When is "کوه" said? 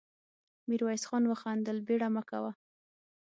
2.29-2.51